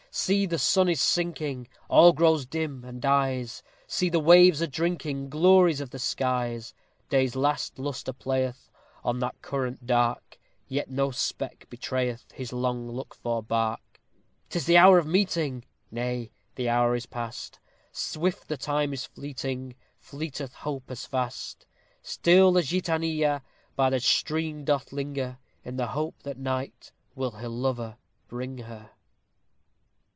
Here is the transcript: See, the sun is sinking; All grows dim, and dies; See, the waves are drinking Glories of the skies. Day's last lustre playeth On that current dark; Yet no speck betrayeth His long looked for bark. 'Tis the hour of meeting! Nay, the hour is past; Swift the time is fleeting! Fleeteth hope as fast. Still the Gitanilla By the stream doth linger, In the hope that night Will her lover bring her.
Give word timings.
See, 0.13 0.45
the 0.45 0.59
sun 0.59 0.89
is 0.89 0.99
sinking; 0.99 1.69
All 1.89 2.11
grows 2.11 2.45
dim, 2.45 2.83
and 2.83 3.01
dies; 3.01 3.63
See, 3.87 4.09
the 4.09 4.19
waves 4.19 4.61
are 4.61 4.67
drinking 4.67 5.29
Glories 5.29 5.79
of 5.79 5.91
the 5.91 5.99
skies. 5.99 6.73
Day's 7.09 7.33
last 7.33 7.79
lustre 7.79 8.11
playeth 8.11 8.69
On 9.05 9.19
that 9.19 9.41
current 9.41 9.85
dark; 9.85 10.37
Yet 10.67 10.89
no 10.89 11.11
speck 11.11 11.65
betrayeth 11.69 12.29
His 12.33 12.51
long 12.51 12.89
looked 12.91 13.19
for 13.19 13.41
bark. 13.41 14.01
'Tis 14.49 14.65
the 14.65 14.75
hour 14.75 14.97
of 14.97 15.07
meeting! 15.07 15.63
Nay, 15.91 16.31
the 16.55 16.67
hour 16.67 16.93
is 16.93 17.05
past; 17.05 17.61
Swift 17.93 18.49
the 18.49 18.57
time 18.57 18.91
is 18.91 19.05
fleeting! 19.05 19.75
Fleeteth 19.97 20.53
hope 20.55 20.91
as 20.91 21.05
fast. 21.05 21.65
Still 22.01 22.51
the 22.51 22.63
Gitanilla 22.63 23.43
By 23.77 23.89
the 23.89 24.01
stream 24.01 24.65
doth 24.65 24.91
linger, 24.91 25.37
In 25.63 25.77
the 25.77 25.87
hope 25.87 26.21
that 26.23 26.37
night 26.37 26.91
Will 27.15 27.31
her 27.31 27.47
lover 27.47 27.95
bring 28.27 28.57
her. 28.57 28.89